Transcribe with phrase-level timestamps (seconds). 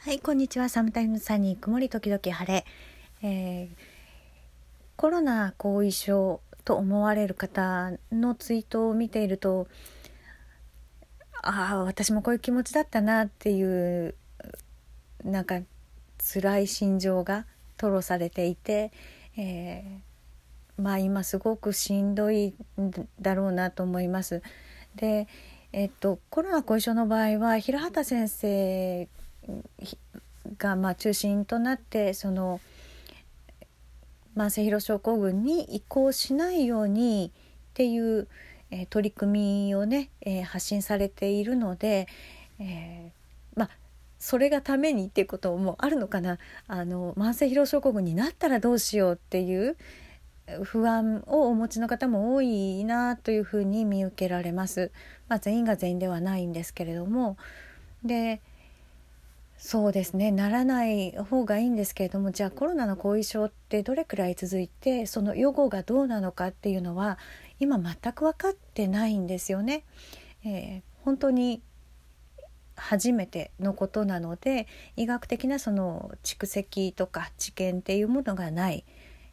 [0.00, 0.68] はい、こんにちは。
[0.68, 2.64] サムタイムサニー、曇り時々晴れ。
[3.20, 3.68] えー
[4.94, 9.66] コロナ後遺症と思われる方のツイートを見ていると、
[11.42, 14.14] ああ、私もこういう気持ちだったなっていう、
[15.24, 15.58] なんか
[16.32, 17.44] 辛い心情が
[17.76, 18.92] 吐露されていて、
[19.36, 24.42] えーまあ今すごくしんどいんだろうなと思います。
[24.94, 25.26] で、
[25.72, 29.08] えっと、コロナ後遺症の場合は平畑先生
[30.58, 32.60] がまあ中心となってその
[34.36, 38.28] 慢性疲労症候群に移行しないようにっていう、
[38.70, 42.06] えー取り組みをね、えー発信されているので、
[42.60, 43.70] えーまあ
[44.18, 49.76] それがためにっていうこともあるのかなあの慢性疲労症候群になったらどうしようっていう
[50.64, 54.90] 不安をお持ちの方も多いなというふうに見受けられます。
[55.28, 57.36] まあ、全員が全員ではないんですけれども
[58.02, 58.40] で
[59.60, 60.30] そうですね。
[60.30, 67.18] ならない方がいいんですけれどもじゃあコロナの後遺症ってどれくらい続いてその予後がどうなのかっていうのは
[67.58, 69.84] 今全く分かってないんですよね。
[70.44, 71.62] えー本当に
[72.76, 78.84] 初めてのことなので医学的なその蓄積とか知見っていうものがない、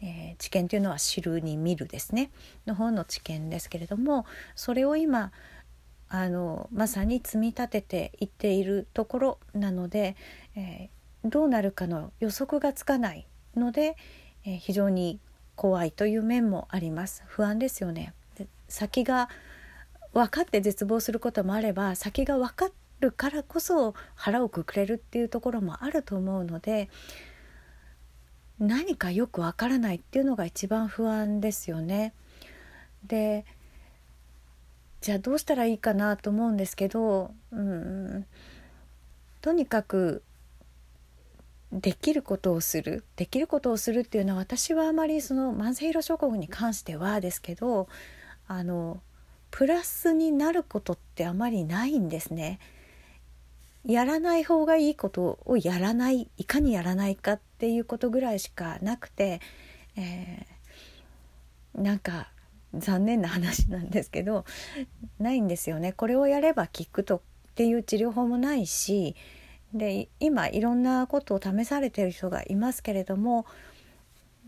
[0.00, 2.30] えー知見というのは知るに見るですね。
[2.66, 5.32] の方の知見ですけれどもそれを今
[6.10, 10.16] あのまさに積み立てていっているところなので、
[10.54, 13.94] えーどうなるかの予測がつかないので、
[14.46, 15.20] えー非常に
[15.54, 19.28] 怖いという面もあります不安ですよねで先が
[20.14, 26.88] 分かって絶望することもあれば先が分かるからこそ腹をくくれるっていうところもあると思うので
[28.58, 32.12] 何かよく分からないっていうのが一番不安ですよね。
[33.06, 33.44] で
[35.00, 38.26] じゃあどうしたらいいかなと思うんですけどうん
[39.40, 40.22] とにかく
[41.72, 47.88] できることをするできることをするっていうのは私はあまりその慢性疲労症候群に関してはですけど
[48.46, 49.00] あの
[49.50, 52.60] プラスになることってあまりないんですね。
[53.84, 59.40] やらない方がいいことをやらないいかにやらないかっていうことぐらいしかなくて、
[59.96, 60.60] えー
[61.74, 62.28] なんか
[62.74, 64.44] 残念な話なんですけど
[65.18, 65.92] ないんですよね。
[65.92, 67.20] これをやれば効くとっ
[67.54, 69.16] ていう治療法もないし
[69.74, 73.46] で今いろんなことを試されてる人がいますけれども、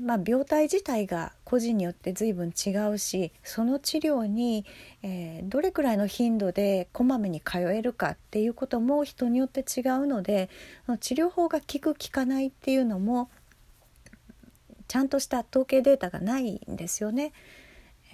[0.00, 4.64] まあ、病態自体が個人によって随分違うしその治療に、
[5.02, 10.48] えーどれくらいの頻度でこまめに通えるかっていうことも人によって違うので
[11.00, 13.30] 治療法が効く効かないっていうのも
[14.86, 17.32] ちゃんとした統計データがないんですよね。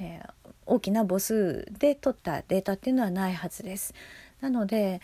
[0.00, 3.94] えー大きな母数で取ったデータっていうのはないはずです。
[4.40, 5.00] なので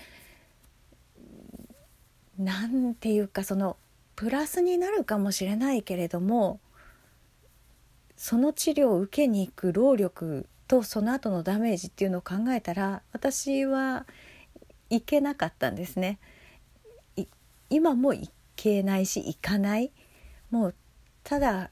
[2.39, 3.77] なんていうかその
[4.17, 6.61] プラスになるかもしれないけれども
[8.17, 14.07] その治療を受けに行く労力とその後のダメージっていうのを考えたら私は
[14.91, 16.19] いけなかったんですね。
[17.71, 19.93] 今もいけないし行かない
[20.51, 20.75] もう
[21.25, 21.71] ただ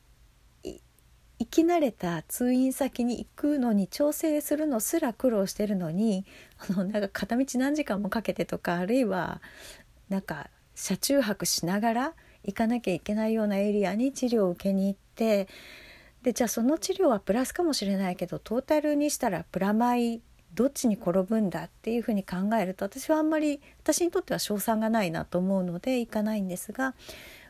[1.41, 6.27] 生き慣れた通院先に行くのに調整するのすら苦労してるのに
[6.69, 9.41] あのなんか片道何時間もかけてとかあるいは
[10.11, 12.15] なんか車中泊しながら
[12.45, 15.49] 行かなきゃいけないようなエリアに治療を受けに行って
[16.23, 20.21] でじゃあその治療はプラスかもしれないけどトータルにしたらプラマイ
[20.53, 26.95] どっちに転ぶんだっていうふうに考えると私はあんまり私にとっては勝算がないなと思うので行かないんですが、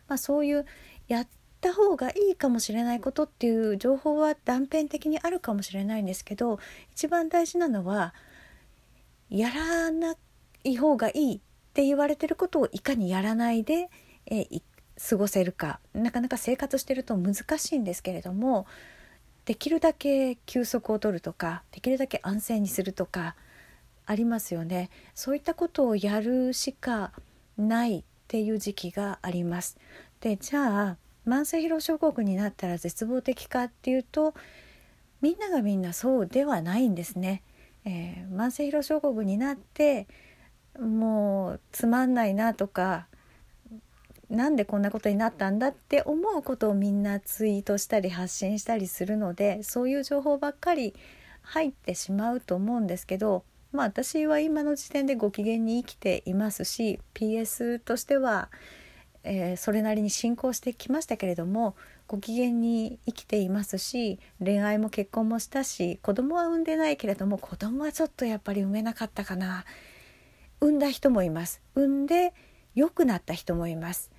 [0.06, 0.64] まあ、そういう
[1.08, 1.28] やっ
[1.60, 6.58] た方がいいかもしれないことっていう情報は断片的にあるかもしれないんですけど
[6.92, 8.14] 一番大事なのは
[9.28, 10.16] やらな
[10.64, 11.40] い方がいいっ
[11.72, 13.90] て言われてることをいかにやらないで、
[14.26, 14.46] え
[15.08, 18.66] 過ごせるかなかなか生活してると難しいんですけれども
[19.46, 23.34] できるだけ休息を取るとかできるだけ安静にするとか
[24.04, 27.12] ありますよねそういったことをやるしか
[27.56, 29.78] ないっていう時期があります。
[30.20, 30.96] でじゃあ
[31.26, 34.34] 慢性疲労症候群になったら絶望的かっていうと
[35.20, 37.42] みんながみんなそうではないんですね。
[37.84, 40.06] えー慢性疲労症候群になって
[40.78, 43.06] もうつまんないなとか
[44.30, 50.94] なんでこんなことになったんだって思うことをみんなツイートしたり発信したりするのでそういう情報ばっかり
[51.42, 58.50] 入ってしまうと思うんですけどまあ私は今の時点でご機嫌に生きていますし PS としては、
[59.24, 61.76] えーそれなりに進行してきましたけれども
[62.06, 69.64] ご機嫌に生きていますし恋愛も結婚もしたし子供は産んでないけれども子供はちょっとやっぱり産めなかったかな。
[70.60, 71.62] 産んだ人もいます。
[71.74, 72.34] 産んで
[72.74, 74.10] 良くなった人もいます。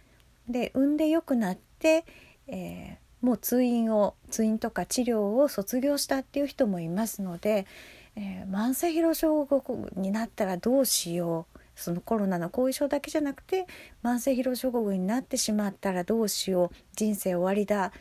[0.49, 2.03] で産んで良くなって、
[2.47, 7.67] えー、もう通院を通院とか治療を卒業したっていう人もいますので、
[8.15, 11.50] えー、慢性疲労症候群になったらどうしよう。
[11.75, 13.65] そのコロナの後遺症だけじゃなくて
[14.03, 17.91] 慢性疲労症候群になってしまったらどうしよう人生終わりだっ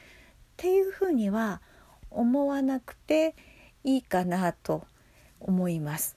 [0.56, 1.60] ていうふうには
[2.10, 3.34] 思わなくて
[3.84, 4.84] いいかなと
[5.40, 6.16] 思います。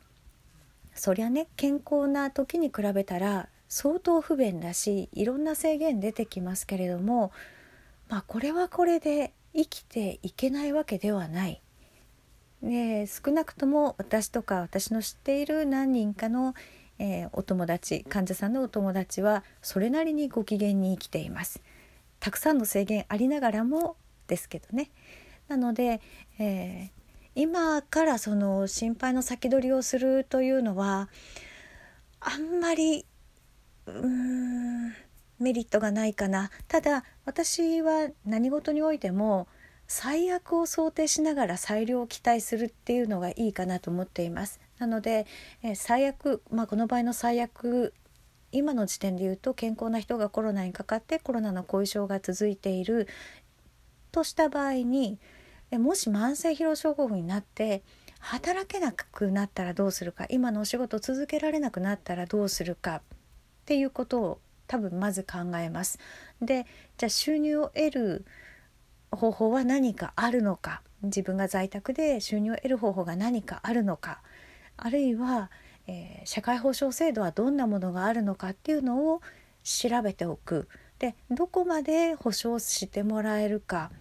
[0.96, 7.32] そりゃね健康な時に比べたら相当不便だしいろんな制限出てきますけれども
[8.10, 11.62] まあこれはこれで生きていけないわけではない。
[12.62, 16.54] で少なくとも私とか私の知っている何人かの、
[17.00, 21.62] えー、お友達患者さんのお友達はそれなりにご機嫌に生きています。
[22.19, 23.98] たくさんの制限ありながらも
[24.28, 24.90] ですけどね。
[25.48, 26.01] なので、
[26.40, 27.04] えー、
[27.36, 31.10] 今からその心配の先取りをするというのは
[32.19, 33.06] あんまり
[33.86, 34.94] うーん
[35.39, 39.48] メリットがないかなただ私は何事においても
[39.88, 45.26] 最悪を想定しながら最良を期待するっていうのがいいかなと思っていますなので、
[45.64, 47.94] え最悪、まあ、この場合の最悪
[48.52, 53.08] 今の時点で言うと健康な人がコロナにかかってコロナの後遺症が続いている
[54.12, 55.18] とした場合に
[55.72, 57.82] もし慢性疲労症候群になって
[58.20, 63.02] 働けなくなったらどうするか今のお仕事続けられなくなったらどうするかっ
[63.66, 65.98] ていうことを多分まず考えます。
[66.42, 68.26] でじゃあ収入を得る
[69.12, 74.22] 方法は何かあるのか自分が在宅で収入を得る方法が何かあるのか
[74.78, 75.50] あるいは、
[75.88, 79.22] えー、社会保障制度はどんなものがあるのかっていうのを
[79.64, 80.68] 調べておく。
[81.00, 83.92] でどこまで保証してもらえるか。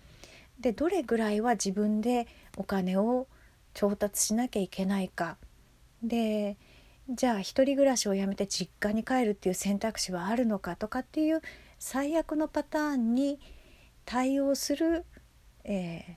[0.61, 3.27] でどれぐらいは自分でお金を
[3.75, 5.37] 調達しなきゃいけないか。
[6.03, 6.57] で
[7.09, 11.43] じゃあ一人暮らしをやめて実家に帰るっていう選択肢はあるのかとかっていう
[11.79, 13.41] 最悪のパターンに
[14.05, 15.05] 対応する、
[15.65, 16.15] えー、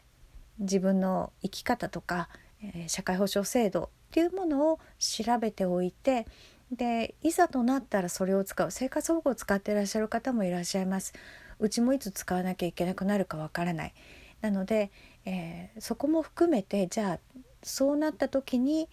[0.59, 2.29] 自分の生き方とか、
[2.61, 6.25] えー、社会保障制度っていうものを調べておいて
[6.71, 11.11] でいざとなったらそれを使う生活保護を使っていらっしゃる方もいらっしゃいます。
[11.59, 13.93] うちもいつ使わなきゃいけなくなるかわからない。
[14.39, 14.89] なので、
[15.25, 17.19] えー、そこも含めてじゃあ
[17.61, 18.87] そうなった時に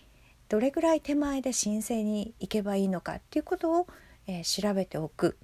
[0.49, 3.87] どれぐらい手前で申請に行けばいいのかっていうことを、
[4.27, 5.39] えー、調べておく。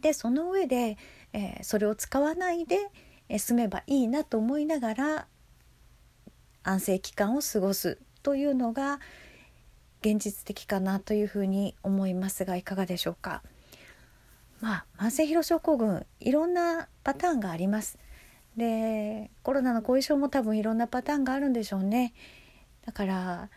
[0.00, 0.96] でその上で、
[1.32, 2.78] えー、それを使わないで、
[3.28, 5.26] え済めばいいなと思いながら
[6.62, 8.98] 安静期間を過ごすというのが
[10.00, 13.44] 現実的かなというふうに思いますがいかがでしょうか？
[14.60, 17.98] まあ、慢性疲労症候群いろんなパターンがあります。
[18.56, 22.14] でコロナの後遺症も多分いろんなパターンがあるんでしょうね
[22.84, 23.48] だから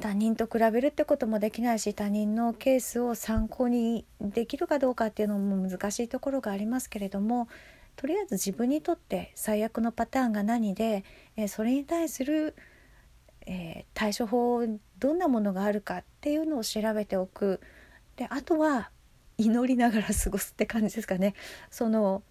[0.00, 7.48] 他人と比べるってこともできないし他人のケースを参考にできるかどうかっていうのも難しいところがありますけれども
[7.96, 11.02] とりあえず自分にとって最悪のパターンが何で、
[11.36, 12.54] え、それに対する、
[13.48, 14.62] えー、対処法
[14.98, 17.60] どんなものがあるかっていうのを調べておく
[18.16, 18.90] であとは
[19.38, 21.34] 祈りながら過ごすって感じですかね。
[21.70, 22.22] その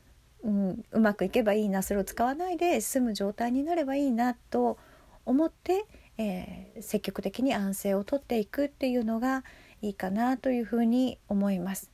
[0.43, 4.77] うん、うまくいけばいいなそれを使わないで済む状態になればいいなと
[5.25, 5.85] 思って、
[6.17, 9.43] えー、積極的に安静をとっていくっていうのが
[9.81, 11.91] いいかなというふうに思います。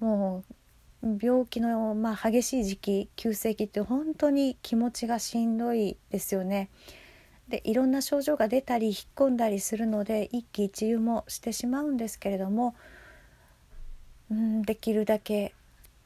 [0.00, 0.42] も
[1.02, 6.70] う病気の、まあ、激しい時期急性期って本当に気持ちがしんどいですよね。
[7.48, 12.74] でいろんな症状が出たり引っ込んだりするので一喜一憂もしてしまうんですけれども、
[14.30, 15.54] うん、できるだけ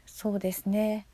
[0.07, 1.07] そうですね。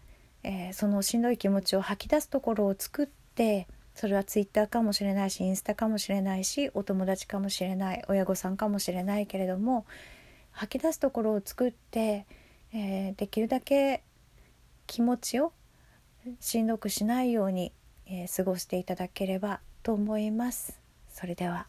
[0.45, 9.87] えー、そのしんどい気持ちを吐き出すところを作ってそれはツイッターかもしれないしインスタかもしれないしお友達かもしれない親御さんかもしれないけれども
[10.53, 12.27] 吐き出すところを作って、
[12.73, 14.03] えー、できるだけ
[14.87, 15.53] 気持ちを
[16.41, 17.73] しんどくしないように、
[18.07, 20.81] えー、過ごしていただければと思います。
[21.11, 21.69] それでは